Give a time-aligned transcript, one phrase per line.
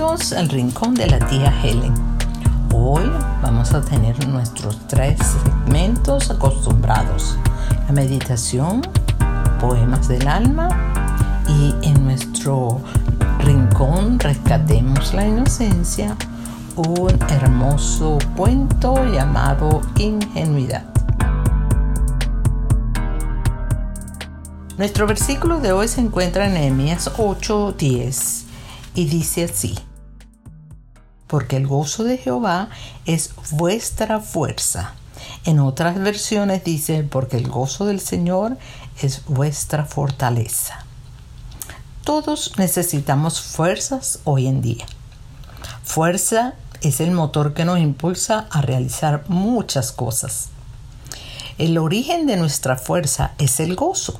[0.00, 1.92] Bienvenidos al rincón de la tía Helen.
[2.72, 3.02] Hoy
[3.42, 7.36] vamos a tener nuestros tres segmentos acostumbrados.
[7.86, 8.80] La meditación,
[9.60, 10.70] poemas del alma
[11.46, 12.80] y en nuestro
[13.40, 16.16] rincón rescatemos la inocencia,
[16.76, 20.84] un hermoso cuento llamado Ingenuidad.
[24.78, 28.44] Nuestro versículo de hoy se encuentra en Nehemías 8:10
[28.94, 29.78] y dice así:
[31.30, 32.68] Porque el gozo de Jehová
[33.06, 34.94] es vuestra fuerza.
[35.44, 38.58] En otras versiones dice, porque el gozo del Señor
[39.00, 40.84] es vuestra fortaleza.
[42.04, 44.86] Todos necesitamos fuerzas hoy en día.
[45.84, 50.48] Fuerza es el motor que nos impulsa a realizar muchas cosas.
[51.58, 54.18] El origen de nuestra fuerza es el gozo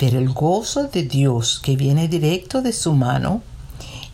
[0.00, 3.42] pero el gozo de Dios que viene directo de su mano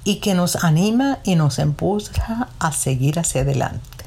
[0.06, 4.04] y que nos anima y nos impulsa a seguir hacia adelante.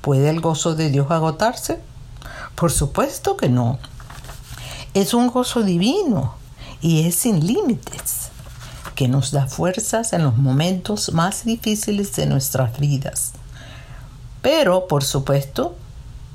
[0.00, 1.80] ¿Puede el gozo de Dios agotarse?
[2.56, 3.78] Por supuesto que no.
[4.92, 6.34] Es un gozo divino
[6.80, 8.30] y es sin límites,
[8.96, 13.34] que nos da fuerzas en los momentos más difíciles de nuestras vidas.
[14.42, 15.76] Pero, por supuesto,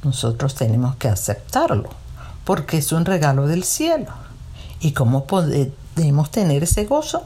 [0.05, 1.89] nosotros tenemos que aceptarlo,
[2.45, 4.13] porque es un regalo del cielo.
[4.79, 7.25] ¿Y cómo podemos tener ese gozo?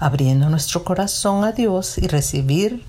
[0.00, 2.84] Abriendo nuestro corazón a Dios y recibir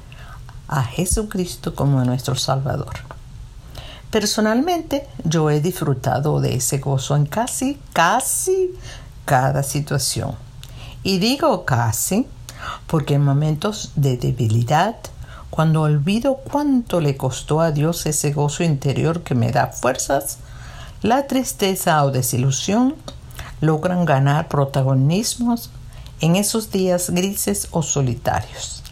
[0.67, 2.93] a Jesucristo como nuestro Salvador.
[4.09, 8.71] Personalmente, yo he disfrutado de ese gozo en casi, casi
[9.25, 10.35] cada situación.
[11.03, 12.27] Y digo casi
[12.87, 14.95] porque en momentos de debilidad,
[15.49, 20.37] cuando olvido cuánto le costó a Dios ese gozo interior que me da fuerzas,
[21.01, 22.95] la tristeza o desilusión
[23.59, 25.69] logran ganar protagonismos
[26.21, 28.83] en esos días grises o solitarios.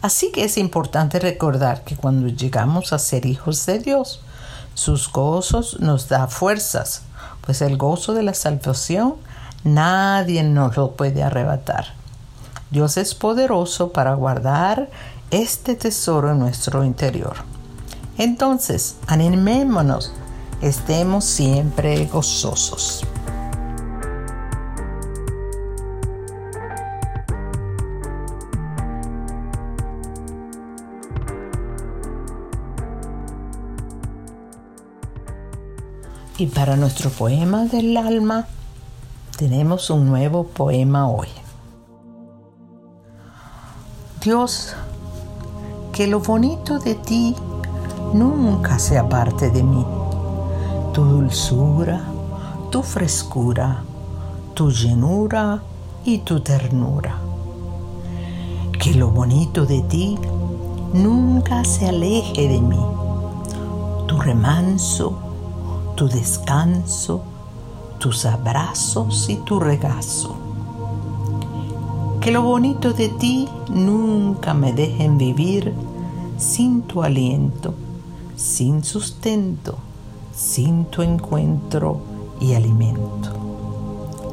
[0.00, 4.20] Así que es importante recordar que cuando llegamos a ser hijos de Dios,
[4.74, 7.02] sus gozos nos da fuerzas,
[7.40, 9.16] pues el gozo de la salvación
[9.64, 11.94] nadie nos lo puede arrebatar.
[12.70, 14.88] Dios es poderoso para guardar
[15.30, 17.36] este tesoro en nuestro interior.
[18.18, 20.12] Entonces, animémonos,
[20.60, 23.04] estemos siempre gozosos.
[36.40, 38.46] Y para nuestro poema del alma
[39.36, 41.26] tenemos un nuevo poema hoy.
[44.22, 44.76] Dios,
[45.92, 47.34] que lo bonito de ti
[48.14, 49.84] nunca se aparte de mí.
[50.92, 52.04] Tu dulzura,
[52.70, 53.82] tu frescura,
[54.54, 55.60] tu llenura
[56.04, 57.18] y tu ternura.
[58.80, 60.16] Que lo bonito de ti
[60.94, 62.80] nunca se aleje de mí.
[64.06, 65.27] Tu remanso,
[65.98, 67.22] tu descanso,
[67.98, 70.36] tus abrazos y tu regazo.
[72.20, 75.74] Que lo bonito de ti nunca me dejen vivir
[76.36, 77.74] sin tu aliento,
[78.36, 79.74] sin sustento,
[80.32, 81.98] sin tu encuentro
[82.40, 83.30] y alimento.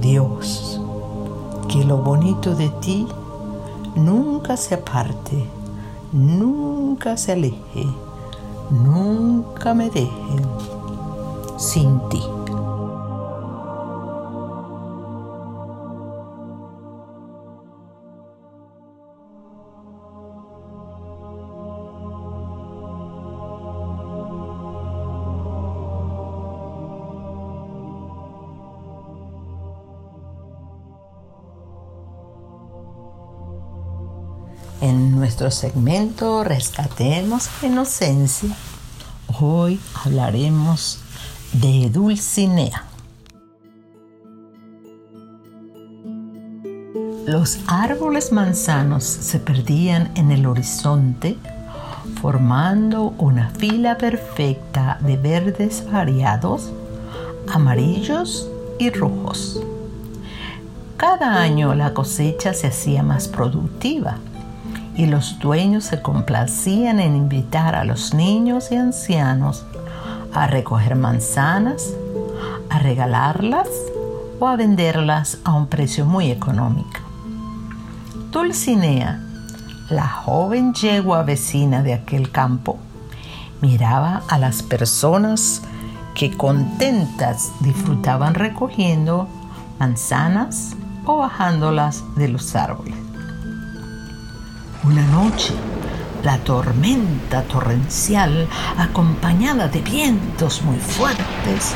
[0.02, 0.80] Dios,
[1.68, 3.08] que lo bonito de ti
[3.96, 5.44] nunca se aparte,
[6.12, 7.88] nunca se aleje,
[8.70, 10.75] nunca me dejen
[11.58, 12.22] sin ti.
[34.82, 38.56] En nuestro segmento Rescatemos Inocencia,
[39.40, 41.00] hoy hablaremos
[41.62, 42.84] de Dulcinea.
[47.26, 51.38] Los árboles manzanos se perdían en el horizonte
[52.22, 56.72] formando una fila perfecta de verdes variados,
[57.48, 59.64] amarillos y rojos.
[60.98, 64.18] Cada año la cosecha se hacía más productiva
[64.98, 69.66] y los dueños se complacían en invitar a los niños y ancianos
[70.36, 71.94] a recoger manzanas,
[72.70, 73.70] a regalarlas
[74.40, 77.00] o a venderlas a un precio muy económico.
[78.32, 79.24] Dulcinea,
[79.90, 82.78] la joven yegua vecina de aquel campo,
[83.62, 85.62] miraba a las personas
[86.16, 89.28] que contentas disfrutaban recogiendo
[89.80, 92.96] manzanas o bajándolas de los árboles.
[94.84, 95.54] Una noche,
[96.26, 98.48] la tormenta torrencial,
[98.80, 101.76] acompañada de vientos muy fuertes,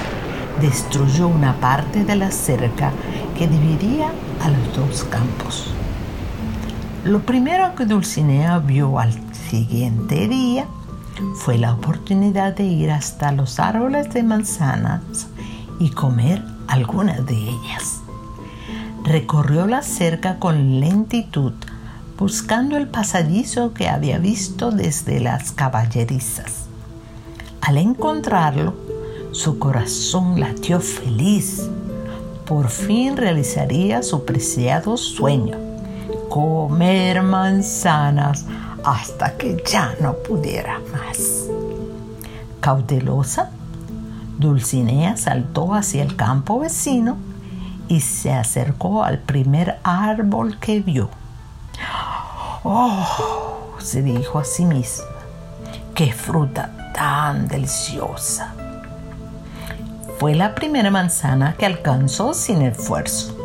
[0.60, 2.92] destruyó una parte de la cerca
[3.38, 4.12] que dividía
[4.42, 5.68] a los dos campos.
[7.06, 9.14] Lo primero que Dulcinea vio al
[9.50, 10.66] siguiente día
[11.36, 15.28] fue la oportunidad de ir hasta los árboles de manzanas
[15.80, 18.02] y comer algunas de ellas.
[19.04, 21.54] Recorrió la cerca con lentitud,
[22.20, 26.66] buscando el pasadizo que había visto desde las caballerizas.
[27.62, 28.74] Al encontrarlo,
[29.32, 31.70] su corazón latió feliz.
[32.46, 35.56] Por fin realizaría su preciado sueño,
[36.28, 38.46] comer manzanas
[38.84, 41.46] hasta que ya no pudiera más.
[42.60, 43.50] Cautelosa,
[44.38, 47.16] Dulcinea saltó hacia el campo vecino
[47.88, 51.10] y se acercó al primer árbol que vio.
[52.64, 53.76] ¡Oh!
[53.80, 55.06] se dijo a sí misma,
[55.96, 58.54] ¡qué fruta tan deliciosa!
[60.20, 63.36] Fue la primera manzana que alcanzó sin esfuerzo.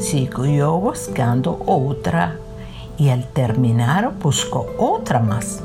[0.00, 2.36] Siguió buscando otra
[2.96, 5.60] y al terminar buscó otra más.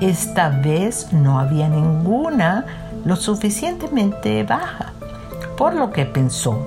[0.00, 2.64] Esta vez no había ninguna
[3.04, 4.94] lo suficientemente baja,
[5.58, 6.66] por lo que pensó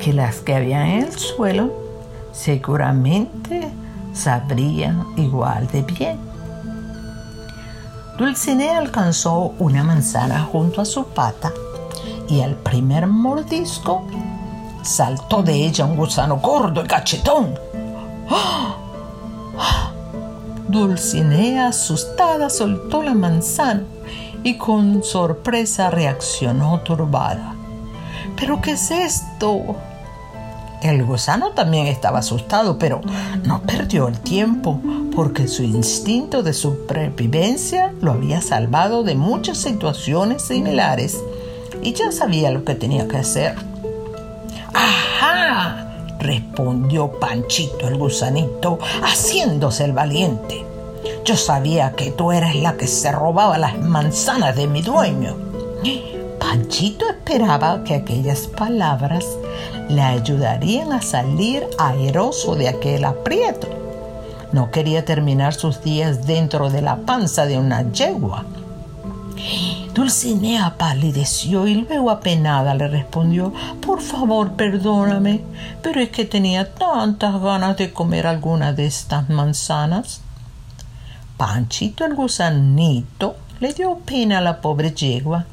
[0.00, 1.72] que las que había en el suelo
[2.32, 3.72] seguramente
[4.14, 6.18] sabrían igual de bien.
[8.16, 11.52] Dulcinea alcanzó una manzana junto a su pata
[12.28, 14.06] y al primer mordisco
[14.82, 17.54] saltó de ella un gusano gordo y cachetón
[20.68, 23.84] Dulcinea, asustada, soltó la manzana
[24.42, 27.54] y con sorpresa reaccionó turbada.
[28.36, 29.76] ¿Pero qué es esto?
[30.84, 33.00] El gusano también estaba asustado, pero
[33.42, 34.82] no perdió el tiempo
[35.16, 41.22] porque su instinto de supervivencia lo había salvado de muchas situaciones similares
[41.82, 43.54] y ya sabía lo que tenía que hacer.
[44.74, 45.88] ¡Ajá!
[46.20, 50.66] respondió Panchito el gusanito, haciéndose el valiente.
[51.24, 55.34] Yo sabía que tú eras la que se robaba las manzanas de mi dueño.
[56.54, 59.24] Panchito esperaba que aquellas palabras
[59.88, 63.66] le ayudarían a salir airoso de aquel aprieto.
[64.52, 68.44] No quería terminar sus días dentro de la panza de una yegua.
[69.94, 75.40] Dulcinea palideció y luego apenada le respondió Por favor, perdóname,
[75.82, 80.20] pero es que tenía tantas ganas de comer alguna de estas manzanas.
[81.36, 85.46] Panchito el gusanito le dio pena a la pobre yegua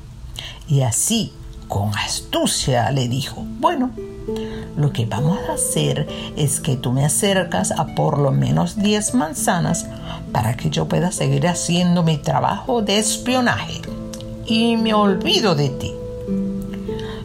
[0.68, 1.34] y así,
[1.68, 3.92] con astucia, le dijo Bueno,
[4.78, 9.14] lo que vamos a hacer es que tú me acercas a por lo menos diez
[9.14, 9.86] manzanas
[10.32, 13.82] para que yo pueda seguir haciendo mi trabajo de espionaje
[14.46, 15.94] y me olvido de ti.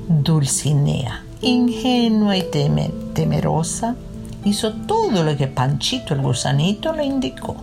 [0.09, 2.45] Dulcinea, ingenua y
[3.15, 3.97] temerosa,
[4.45, 7.57] hizo todo lo que Panchito el gusanito le indicó.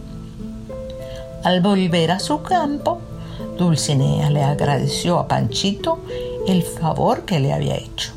[1.43, 3.01] Al volver a su campo,
[3.57, 5.99] Dulcinea le agradeció a Panchito
[6.47, 8.11] el favor que le había hecho.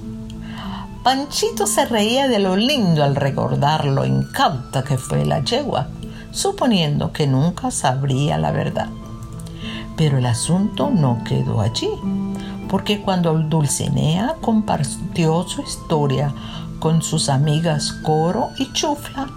[1.03, 5.89] Panchito se reía de lo lindo al recordar lo incauta que fue la yegua,
[6.33, 8.89] suponiendo que nunca sabría la verdad.
[9.97, 11.91] Pero el asunto no quedó allí,
[12.69, 16.35] porque cuando Dulcinea compartió su historia
[16.81, 19.29] con sus amigas Coro y Chufla,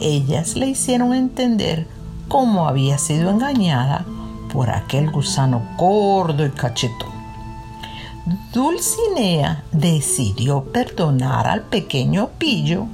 [0.00, 1.88] ellas le hicieron entender
[2.28, 4.04] cómo había sido engañada
[4.52, 7.20] por aquel gusano gordo y cachetón.
[8.52, 12.86] Dulcinea decidió perdonar al pequeño pillo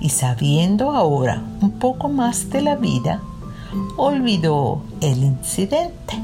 [0.00, 3.20] y sabiendo ahora un poco más de la vida,
[3.96, 6.20] olvidó el incidente.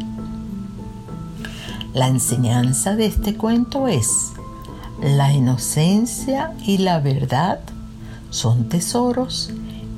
[1.95, 4.33] La enseñanza de este cuento es,
[5.02, 7.61] la inocencia y la verdad
[8.31, 9.50] son tesoros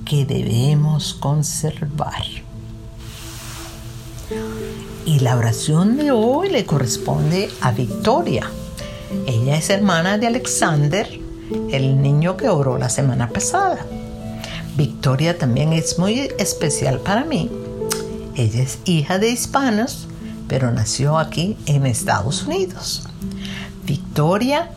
[0.04, 2.43] que debemos conservar.
[5.06, 8.50] Y la oración de hoy le corresponde a Victoria.
[9.26, 11.08] Ella es hermana de Alexander,
[11.70, 13.84] el niño que oró la semana pasada.
[14.76, 17.50] Victoria también es muy especial para mí.
[18.34, 20.08] Ella es hija de hispanos
[20.48, 23.02] pero nació aquí en Estados Unidos.
[23.84, 24.70] Victoria,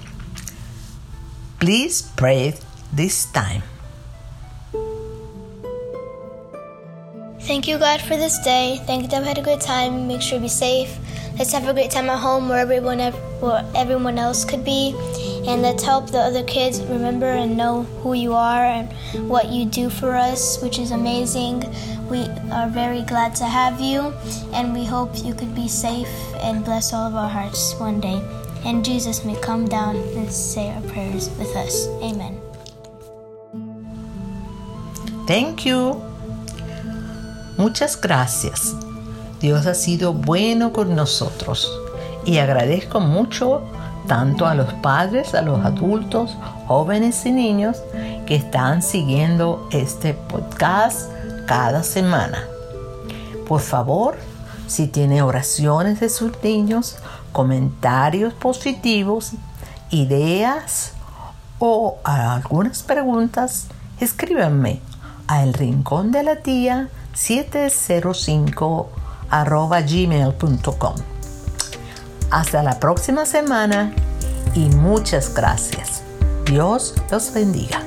[1.60, 2.56] please pray
[2.96, 3.77] this time.
[7.48, 8.82] Thank you, God, for this day.
[8.86, 10.06] Thank you that we had a good time.
[10.06, 10.98] Make sure be safe.
[11.40, 14.94] Let's have a great time at home where everyone, where everyone else could be.
[15.48, 18.92] And let's help the other kids remember and know who you are and
[19.30, 21.64] what you do for us, which is amazing.
[22.10, 24.14] We are very glad to have you,
[24.52, 26.10] and we hope you could be safe
[26.42, 28.22] and bless all of our hearts one day.
[28.66, 31.88] And Jesus may come down and say our prayers with us.
[32.04, 32.42] Amen.
[35.26, 36.04] Thank you.
[37.58, 38.76] Muchas gracias.
[39.40, 41.72] Dios ha sido bueno con nosotros
[42.24, 43.64] y agradezco mucho
[44.08, 46.38] tanto a los padres, a los adultos,
[46.68, 47.82] jóvenes y niños
[48.28, 51.10] que están siguiendo este podcast
[51.48, 52.44] cada semana.
[53.48, 54.18] Por favor,
[54.68, 56.98] si tiene oraciones de sus niños,
[57.32, 59.32] comentarios positivos,
[59.90, 60.92] ideas
[61.58, 63.66] o algunas preguntas,
[64.00, 64.80] escríbanme
[65.28, 68.90] a el rincón de la tía 705
[69.30, 70.96] arroba gmail.com.
[72.30, 73.92] Hasta la próxima semana
[74.54, 76.04] y muchas gracias.
[76.46, 77.87] Dios los bendiga.